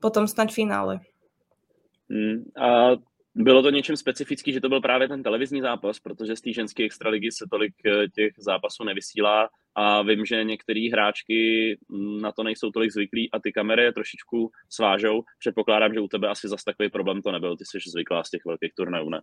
[0.03, 0.99] potom snať finále.
[2.11, 2.99] Mm, a
[3.35, 6.83] bylo to něčím specifický, že to byl právě ten televizní zápas, protože z té ženské
[6.83, 12.43] extraligy se tolik eh, těch zápasů nevysílá a vím, že některé hráčky mm, na to
[12.43, 15.23] nejsou tolik zvyklí a ty kamery je trošičku svážou.
[15.39, 18.45] Předpokládám, že u tebe asi zas takový problém to nebyl, ty jsi zvyklá z těch
[18.45, 19.21] velkých turnajů, ne?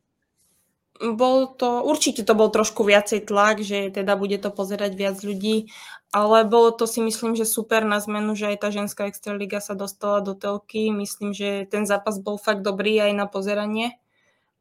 [0.99, 5.71] Bol to, určite to bol trošku viacej tlak, že teda bude to pozerať viac ľudí,
[6.11, 9.79] ale bolo to si myslím, že super na zmenu, že aj tá ženská extraliga sa
[9.79, 10.91] dostala do telky.
[10.91, 14.01] Myslím, že ten zápas bol fakt dobrý aj na pozeranie.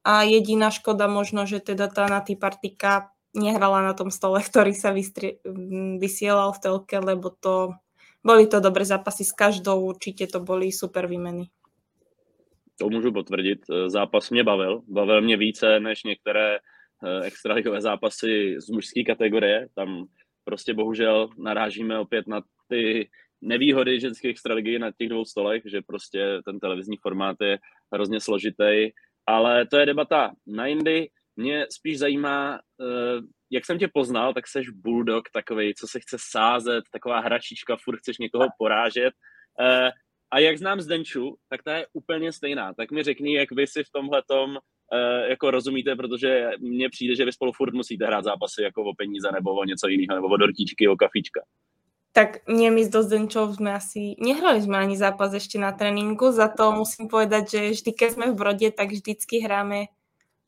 [0.08, 4.93] A jediná škoda možno, že teda tá Natý Partika nehrala na tom stole, ktorý sa
[4.93, 5.39] vystri-
[5.97, 7.76] vysielal v telke, lebo to
[8.21, 11.47] boli to dobré zápasy s každou, určite to boli super výmeny
[12.80, 13.60] to můžu potvrdit.
[13.72, 14.82] Eh, zápas mě bavil.
[14.88, 19.68] Bavil mě více než některé eh, extraligové zápasy z mužské kategorie.
[19.76, 20.06] Tam
[20.44, 23.10] prostě bohužel narážíme opět na ty
[23.42, 27.60] nevýhody ženské extraligy na těch dvou stolech, že prostě ten televizní formát je
[27.94, 28.90] hrozně složitý.
[29.26, 31.10] Ale to je debata na jindy.
[31.36, 36.18] Mě spíš zajímá, eh, jak jsem tě poznal, tak seš bulldog takový, co se chce
[36.20, 39.13] sázet, taková hračička, furt chceš někoho porážet.
[40.32, 42.74] A jak znám Zdenču, tak ta je úplně stejná.
[42.74, 47.16] Tak mi řekni, jak vy si v tomhle tom uh, jako rozumíte, protože mně přijde,
[47.16, 50.28] že vy spolu furt musíte hrát zápasy jako o peníze nebo o něco jiného, nebo
[50.28, 51.42] o dortíčky, o kafička.
[52.18, 56.50] Tak nie my s Dozdenčou sme asi, nehrali sme ani zápas ešte na tréninku, za
[56.50, 59.94] to musím povedať, že vždy, keď sme v Brode, tak vždycky hráme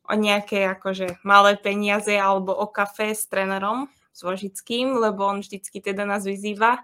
[0.02, 5.78] o nejaké akože malé peniaze alebo o kafe s trénerom s Vožickým, lebo on vždycky
[5.78, 6.82] teda nás vyzýva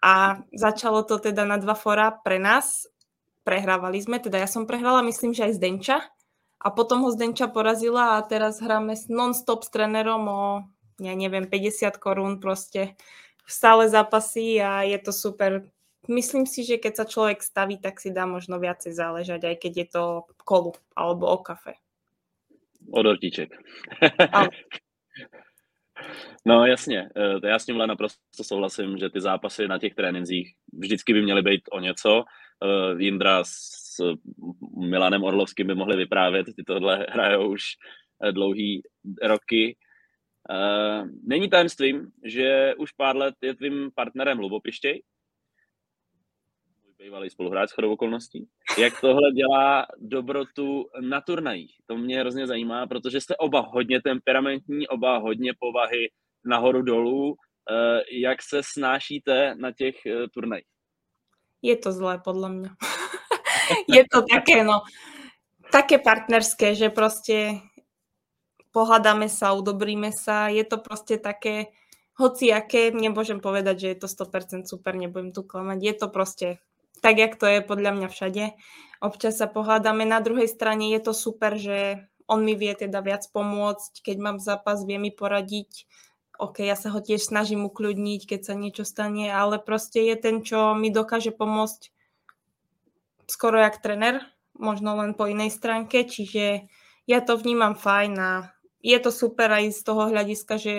[0.00, 2.88] a začalo to teda na dva fora pre nás.
[3.44, 5.98] Prehrávali sme, teda ja som prehrala, myslím, že aj z Denča
[6.60, 10.42] a potom ho Zdenča porazila a teraz hráme non-stop s trenerom o,
[11.00, 12.96] ja neviem, 50 korún proste
[13.48, 15.64] stále zápasy a je to super
[16.08, 19.72] myslím si, že keď sa človek staví, tak si dá možno viacej záležať, aj keď
[19.76, 20.04] je to
[20.42, 21.76] kolu alebo o kafe.
[22.90, 23.52] O dortíček.
[26.46, 27.08] No jasně,
[27.44, 31.42] e, já s tímhle naprosto souhlasím, že ty zápasy na těch trénincích vždycky by měly
[31.42, 32.24] být o něco.
[32.64, 33.96] E, Jindra s
[34.78, 37.62] Milanem Orlovským by mohli vyprávět, ty tohle hrajou už
[38.24, 38.82] e, dlouhý
[39.22, 39.76] roky.
[41.26, 45.02] Není tajemstvím, že už pár let je tvým partnerem Lubopištěj,
[47.00, 48.48] bývalý spoluhráč chodou okolností.
[48.78, 51.74] Jak tohle dělá dobrotu na turnajích?
[51.86, 56.10] To mě hrozně zajímá, protože jste oba hodně temperamentní, oba hodně povahy
[56.44, 57.34] nahoru dolů.
[57.70, 60.66] Eh, jak se snášíte na těch eh, turnajích?
[61.62, 62.68] Je to zlé, podle mě.
[63.88, 64.80] je to také, no,
[65.72, 67.60] také partnerské, že prostě
[68.72, 71.64] pohadáme sa, udobríme sa, je to prostě také
[72.14, 76.58] hoci aké, nemôžem povedať, že je to 100% super, nebudem tu klamať, je to prostě
[77.00, 78.44] tak, jak to je podľa mňa všade.
[79.00, 80.04] Občas sa pohádame.
[80.04, 84.38] Na druhej strane je to super, že on mi vie teda viac pomôcť, keď mám
[84.38, 85.88] zápas, vie mi poradiť.
[86.40, 90.40] OK, ja sa ho tiež snažím ukľudniť, keď sa niečo stane, ale proste je ten,
[90.40, 91.90] čo mi dokáže pomôcť
[93.30, 94.24] skoro jak trener,
[94.58, 96.66] možno len po inej stránke, čiže
[97.06, 98.30] ja to vnímam fajn a
[98.80, 100.74] je to super aj z toho hľadiska, že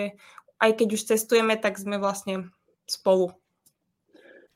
[0.62, 2.50] aj keď už cestujeme, tak sme vlastne
[2.86, 3.34] spolu.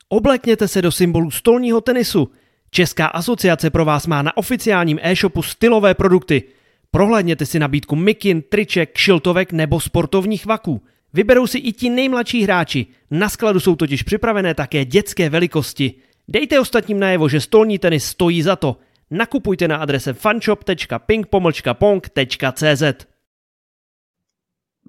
[0.09, 2.31] Oblekněte se do symbolu stolního tenisu.
[2.71, 6.43] Česká asociace pro vás má na oficiálním e-shopu stylové produkty.
[6.91, 10.81] Prohlédněte si nabídku mikin, triček, šiltovek nebo sportovních vaků.
[11.13, 12.85] Vyberou si i ti nejmladší hráči.
[13.11, 15.93] Na skladu jsou totiž připravené také dětské velikosti.
[16.27, 18.77] Dejte ostatním najevo, že stolní tenis stojí za to.
[19.11, 23.07] Nakupujte na adrese fanshop.ping.pong.cz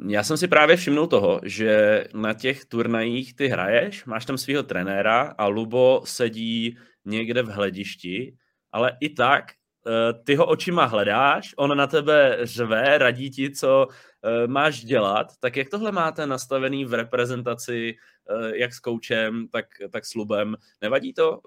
[0.07, 4.63] já jsem si právě všimnul toho, že na těch turnajích ty hraješ, máš tam svého
[4.63, 8.37] trenéra a Lubo sedí někde v hledišti,
[8.73, 9.45] ale i tak
[9.87, 13.89] eh, ty ho očima hledáš, on na tebe řve, radí ti, co
[14.25, 17.95] eh, máš dělat, tak jak tohle máte nastavený v reprezentaci,
[18.31, 20.57] eh, jak s koučem, tak, tak s Lubem?
[20.83, 21.41] Nevadí to?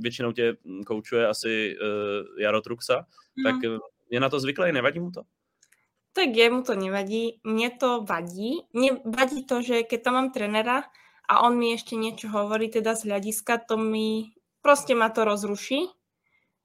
[0.00, 1.76] Většinou tě koučuje asi
[2.38, 3.44] Jaro Truxa, mm.
[3.44, 5.22] tak je na to zvyklý, nevadí mu to?
[6.18, 8.66] Tak jemu to nevadí, mne to vadí.
[8.74, 10.90] Mne vadí to, že keď tam mám trenera
[11.30, 15.86] a on mi ešte niečo hovorí teda z hľadiska, to mi proste ma to rozruší.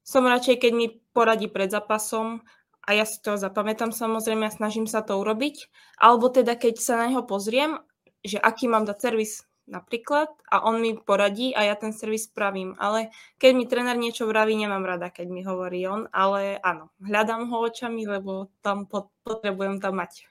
[0.02, 2.42] Som radšej, keď mi poradí pred zápasom
[2.82, 5.70] a ja si to zapamätám samozrejme a snažím sa to urobiť.
[6.02, 7.78] Alebo teda keď sa na neho pozriem,
[8.26, 12.76] že aký mám dať servis napríklad a on mi poradí a ja ten servis spravím.
[12.78, 17.48] Ale keď mi tréner niečo vraví, nemám rada, keď mi hovorí on, ale áno, hľadám
[17.48, 18.86] ho očami, lebo tam
[19.24, 20.28] potrebujem tam mať.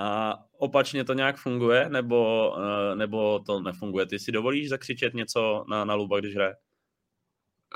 [0.00, 4.06] A opačně to nějak funguje, nebo, eh, nebo to nefunguje?
[4.06, 6.56] Ty si dovolíš zakřičet něco na, na Luba, když hraje?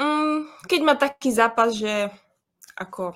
[0.01, 2.11] Mm, keď má taký zápas, že
[2.77, 3.15] ako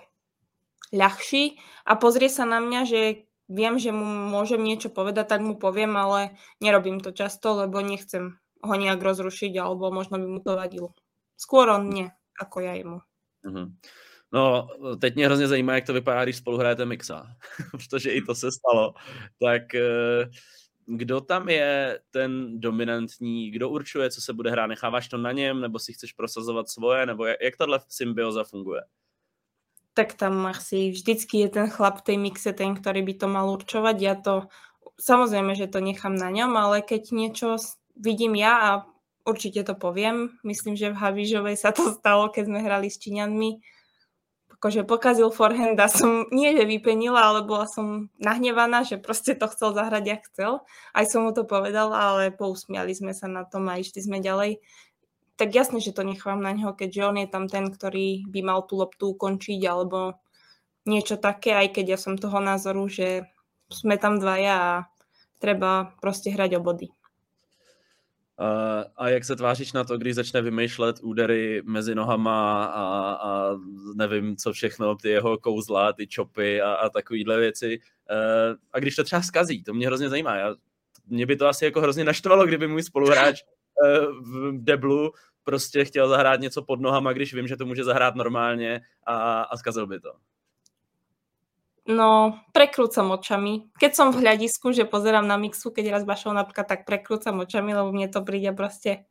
[0.93, 5.57] ľahší a pozrie sa na mňa, že viem, že mu môžem niečo povedať, tak mu
[5.57, 10.55] poviem, ale nerobím to často, lebo nechcem ho nejak rozrušiť, alebo možno by mu to
[10.55, 10.93] vadilo.
[11.35, 13.01] Skôr on mne, ako ja jemu.
[13.47, 13.69] Mm-hmm.
[14.33, 14.69] No,
[15.01, 17.27] teď mě hrozně zajímá, jak to vypadá, když spolu hrajete mixa,
[17.71, 18.95] protože i to se stalo.
[19.41, 20.31] Tak eh,
[20.87, 24.67] kdo tam je ten dominantní, kdo určuje, co se bude hrát?
[24.67, 28.81] Necháváš to na něm, nebo si chceš prosazovat svoje, nebo jak, jak tahle symbioza funguje?
[29.99, 33.97] Tak tam asi vždycky je ten chlap tej mixe, ten, ktorý by to mal určovať.
[33.99, 34.47] Ja to,
[35.03, 37.59] samozrejme, že to nechám na ňom, ale keď niečo
[37.99, 38.71] vidím ja a
[39.27, 43.59] určite to poviem, myslím, že v Havížovej sa to stalo, keď sme hrali s Číňanmi,
[44.59, 49.51] akože pokazil forehand a som nie, že vypenila, ale bola som nahnevaná, že proste to
[49.51, 50.53] chcel zahrať, jak chcel.
[50.95, 54.63] Aj som mu to povedala, ale pousmiali sme sa na tom a išli sme ďalej
[55.39, 58.67] tak jasne, že to nechám na neho, keďže on je tam ten, ktorý by mal
[58.67, 60.19] tú loptu ukončiť alebo
[60.83, 63.31] niečo také, aj keď ja som toho názoru, že
[63.71, 64.73] sme tam dvaja a
[65.39, 66.87] treba prostě hrať o body.
[68.41, 73.51] Uh, a jak se tváříš na to, když začne vymýšlet údery mezi nohama a, a
[73.95, 77.81] nevím, co všechno, ty jeho kouzla, ty čopy a, a takovýhle věci.
[78.11, 80.37] Uh, a když to třeba skazí, to mě hrozně zajímá.
[80.37, 80.55] Já,
[81.07, 83.58] mě by to asi jako hrozně naštvalo, kdyby můj spoluhráč uh,
[84.21, 85.13] v deblu
[85.45, 89.57] prostě chtěl zahrát něco pod nohama, když vím, že to může zahrát normálně a, a
[89.57, 90.13] zkazil by to.
[91.89, 93.73] No, prekrúcam očami.
[93.81, 97.73] Keď som v hľadisku, že pozerám na mixu, keď raz bašou napríklad, tak prekrúcam očami,
[97.73, 99.09] lebo mne to príde proste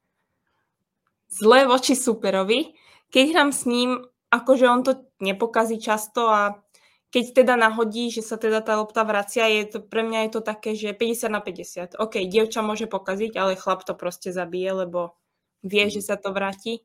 [1.25, 2.77] zlé voči superovi.
[3.10, 6.62] Keď hrám s ním, akože on to nepokazí často a
[7.08, 10.41] keď teda nahodí, že sa teda tá lopta vracia, je to, pre mňa je to
[10.43, 11.96] také, že 50 na 50.
[12.04, 15.15] OK, dievča môže pokaziť, ale chlap to proste zabije, lebo
[15.63, 16.84] vie, že sa to vráti.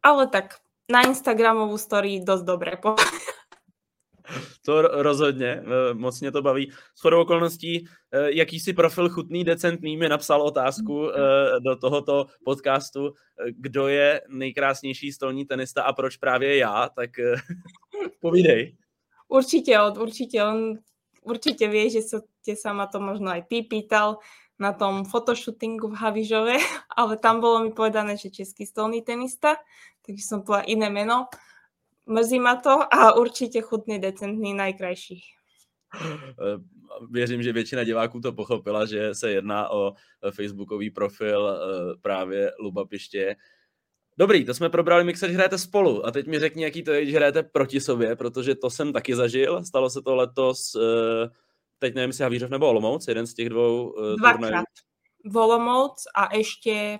[0.00, 2.72] Ale tak na Instagramovú story dosť dobre.
[4.64, 6.70] To rozhodně, eh, moc mě to baví.
[6.94, 11.14] S chodou okolností, eh, jakýsi profil chutný, decentný mi napsal otázku eh,
[11.60, 13.14] do tohoto podcastu,
[13.50, 17.10] kdo je nejkrásnější stolní tenista a proč právě já, tak
[18.20, 18.76] povídej.
[19.28, 20.78] Určitě od, určitě on
[21.26, 22.22] určitě vie, že sa,
[22.54, 24.22] sa ma to možno aj ty pýtal
[24.58, 26.56] na tom fotoshootingu v Havižove,
[26.98, 29.58] ale tam bolo mi povedané, že český stolný tenista,
[30.06, 31.26] takže som povedala iné meno
[32.06, 35.20] Mrzí ma to a určitě chutný, decentný, najkrajší.
[36.02, 36.58] Eh,
[37.10, 42.52] věřím, že většina diváků to pochopila, že se jedná o eh, facebookový profil eh, právě
[42.58, 43.36] Luba Piště.
[44.18, 46.06] Dobrý, to jsme probrali mixer, hrajete spolu.
[46.06, 49.16] A teď mi řekni, jaký to je, že hrajete proti sobě, protože to jsem taky
[49.16, 49.64] zažil.
[49.64, 50.76] Stalo se to letos,
[51.78, 54.64] teď nevím, jestli Havířov nebo Olomouc, jeden z těch dvou Dvakrát.
[55.34, 56.98] Olomouc a ještě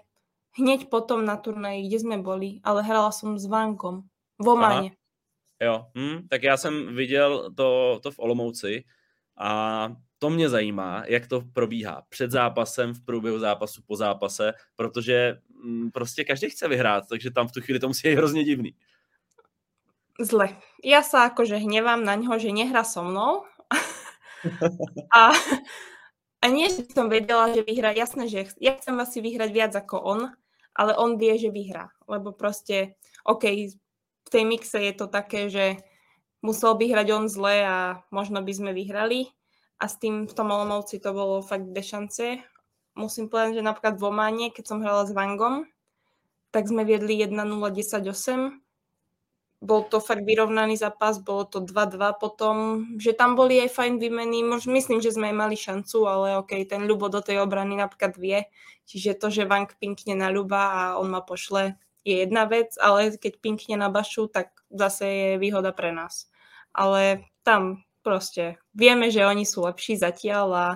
[0.59, 4.02] hneď potom na turnaji, kde jsme boli, ale hrala som s Vankom.
[4.38, 4.90] V Ománě.
[5.62, 8.85] Jo, hm, tak já jsem viděl to, to v Olomouci
[9.38, 15.38] a to mě zajímá, jak to probíhá před zápasem, v průběhu zápasu, po zápase, protože
[15.92, 18.74] prostě každý chce vyhrát, takže tam v tu chvíli to musí být hrozně divný.
[20.16, 20.56] Zle.
[20.80, 23.44] Ja sa akože hnevám na ňo, že nehra so mnou.
[25.12, 25.36] a,
[26.40, 27.92] a nie, že som vedela, že vyhrá.
[27.92, 30.20] Jasné, že ja chcem asi vyhrať viac ako on,
[30.72, 31.92] ale on vie, že vyhrá.
[32.08, 32.96] Lebo proste,
[33.28, 33.44] OK,
[34.24, 35.84] v tej mixe je to také, že
[36.40, 39.28] musel by hrať on zle a možno by sme vyhrali.
[39.76, 42.40] A s tým v tom Olomouci to bolo fakt bez šance.
[42.96, 45.68] Musím povedať, že napríklad v Ománe, keď som hrala s Vangom,
[46.48, 48.56] tak sme viedli 1-0, 10-8.
[49.61, 52.56] Bol to fakt vyrovnaný zápas, bolo to 2-2 potom,
[52.96, 56.88] že tam boli aj fajn výmeny, myslím, že sme aj mali šancu, ale ok, ten
[56.88, 58.48] Ľubo do tej obrany napríklad vie,
[58.88, 63.18] čiže to, že Vang pinkne na Ľuba a on ma pošle je jedna vec, ale
[63.18, 66.30] keď pinkne na bašu, tak zase je výhoda pre nás.
[66.70, 70.68] Ale tam proste vieme, že oni sú lepší zatiaľ a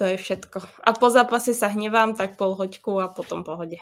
[0.00, 0.64] to je všetko.
[0.80, 3.76] A po zápase sa hnevám, tak pol hoďku a potom pohode.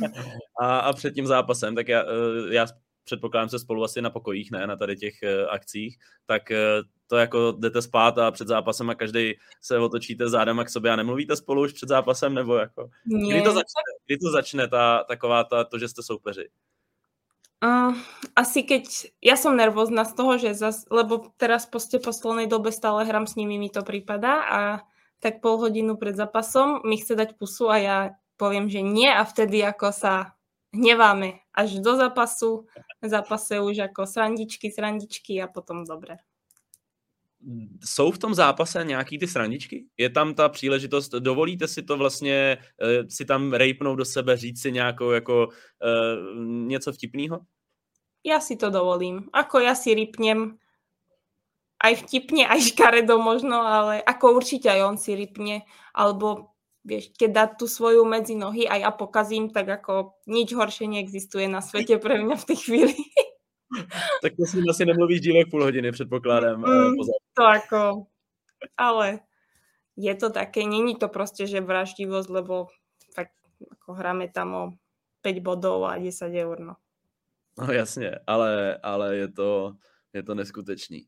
[0.60, 2.66] A, a před tím zápasem, tak já, eh, já
[3.04, 7.16] předpokládám se spolu asi na pokojích, ne na tady těch eh, akcích, tak eh, to
[7.16, 11.36] jako jdete spát a před zápasem a každý se otočíte zádem k sobě a nemluvíte
[11.36, 15.64] spolu už před zápasem, nebo jako, kdy to začne, kdy to začne ta, taková ta,
[15.64, 16.48] to, že jste soupeři?
[17.64, 17.96] Uh,
[18.36, 23.08] asi keď, ja som nervózna z toho, že zas, lebo teraz po poslednej dobe stále
[23.08, 24.60] hrám s nimi, mi to prípada a
[25.24, 27.96] tak pol hodinu pred zápasom mi chce dať pusu a ja
[28.36, 30.36] poviem, že nie a vtedy ako sa
[30.76, 32.68] hneváme až do zápasu,
[33.00, 36.20] zápase už ako srandičky, srandičky a potom dobre
[37.84, 39.84] jsou v tom zápase nějaký ty srandičky?
[39.96, 44.62] Je tam ta příležitost, dovolíte si to vlastně, uh, si tam rejpnout do sebe, říct
[44.62, 47.40] si nějakou jako uh, něco vtipného?
[48.26, 49.28] Já si to dovolím.
[49.32, 50.56] Ako ja si rypnem
[51.84, 57.30] aj vtipne, aj škaredo možno, ale ako určite aj on si rypne, alebo vieš, keď
[57.32, 62.00] dá tu svoju medzi nohy a ja pokazím, tak ako nič horšie neexistuje na svete
[62.00, 62.96] pre mňa v tej chvíli.
[64.24, 66.60] tak to si asi nemluvíš dílek půl hodiny, předpokládám.
[66.60, 66.96] Mm,
[67.34, 68.06] to jako,
[68.76, 69.20] ale
[69.96, 72.66] je to také, není to prostě, že vraždivosť, lebo
[73.14, 73.28] tak
[73.72, 74.64] ako hráme tam o
[75.22, 76.76] 5 bodov a 10 eur, no.
[77.58, 79.74] No jasně, ale, ale je to,
[80.12, 81.06] je to neskutečný.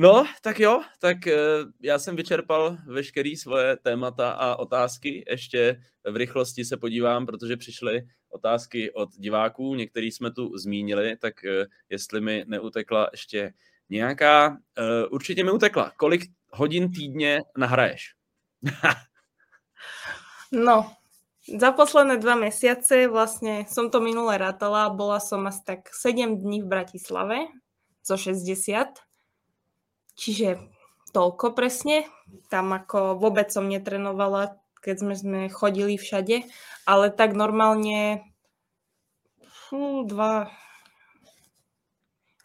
[0.00, 1.36] No, tak jo, tak eh,
[1.82, 5.24] já jsem vyčerpal veškeré svoje témata a otázky.
[5.30, 5.80] Ještě
[6.10, 11.66] v rychlosti se podívám, protože přišly otázky od diváků, některý jsme tu zmínili, tak eh,
[11.90, 13.52] jestli mi neutekla ještě
[13.88, 15.92] nějaká, eh, určitě mi utekla.
[15.96, 18.14] Kolik hodin týdně nahraješ?
[20.52, 20.92] no,
[21.58, 26.62] za posledné dva mesiace vlastne som to minule rátala, bola som asi tak 7 dní
[26.62, 27.50] v Bratislave
[28.04, 29.07] zo 60
[30.18, 30.58] Čiže
[31.14, 32.10] toľko presne.
[32.50, 36.44] Tam ako vôbec som netrenovala, keď sme, sme chodili všade,
[36.84, 38.26] ale tak normálne
[39.46, 40.52] fú, dva,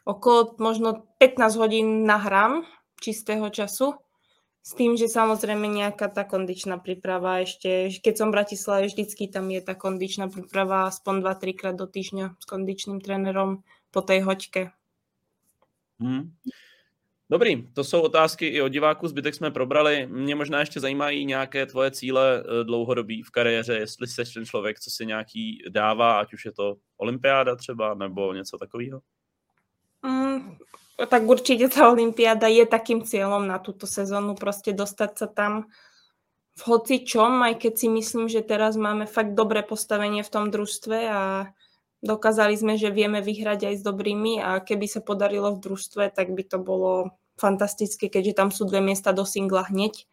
[0.04, 2.68] okolo možno 15 hodín nahrám
[3.00, 3.96] čistého času.
[4.64, 9.52] S tým, že samozrejme nejaká tá kondičná príprava ešte, keď som v Bratislave, vždycky tam
[9.52, 14.72] je tá kondičná príprava aspoň 2-3 krát do týždňa s kondičným trénerom po tej hoďke.
[16.00, 16.32] Hmm.
[17.34, 20.08] Dobrý, to jsou otázky i od diváků, zbytek jsme probrali.
[20.12, 24.80] Mě možná ještě zajímají nějaké tvoje cíle eh, dlouhodobí v kariéře, jestli jsi ten člověk,
[24.80, 29.00] co si nějaký dává, ať už je to olympiáda třeba, nebo něco takového?
[30.06, 30.58] Mm,
[31.10, 35.66] tak určitě ta olympiáda je takým cílem na tuto sezónu, prostě dostat se tam
[36.60, 40.52] v hoci čom, aj keď si myslím, že teraz máme fakt dobré postavenie v tom
[40.54, 41.50] družstve a
[42.06, 46.30] dokázali sme, že vieme vyhrať aj s dobrými a keby sa podarilo v družstve, tak
[46.30, 50.06] by to bolo fantastické, keďže tam sú dve miesta do singla hneď.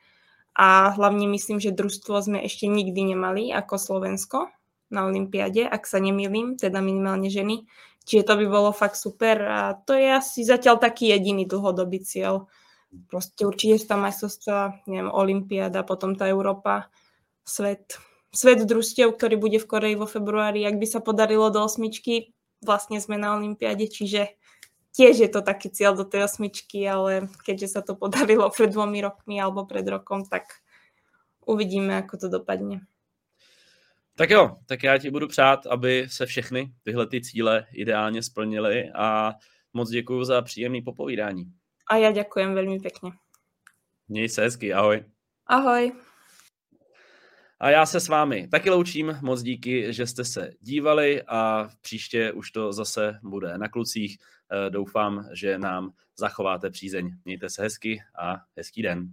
[0.56, 4.50] A hlavne myslím, že družstvo sme ešte nikdy nemali ako Slovensko
[4.90, 7.64] na Olympiade, ak sa nemýlim, teda minimálne ženy.
[8.02, 12.50] Čiže to by bolo fakt super a to je asi zatiaľ taký jediný dlhodobý cieľ.
[13.06, 16.90] Proste určite sú tam majstrovstvá, neviem, Olympiáda, potom tá Európa,
[17.46, 18.02] svet,
[18.34, 20.66] svet družstiev, ktorý bude v Koreji vo februári.
[20.66, 24.34] Ak by sa podarilo do osmičky, vlastne sme na Olympiáde, čiže
[24.92, 29.00] tiež je to taký cieľ do tej osmičky, ale keďže sa to podarilo pred dvomi
[29.00, 30.62] rokmi alebo pred rokom, tak
[31.46, 32.86] uvidíme, ako to dopadne.
[34.16, 38.90] Tak jo, tak já ti budu přát, aby se všechny tyhle ty cíle ideálně splnily
[38.94, 39.32] a
[39.72, 41.44] moc děkuji za příjemný popovídání.
[41.90, 43.12] A já děkujem velmi pěkně.
[44.08, 45.04] Měj se hezky, ahoj.
[45.46, 45.92] Ahoj.
[47.60, 52.32] A já se s vámi taky loučím, moc díky, že jste se dívali a příště
[52.32, 54.18] už to zase bude na klucích.
[54.52, 57.10] Eh, doufám, že nám zachováte přízeň.
[57.24, 59.08] Mějte se hezky a hezký den.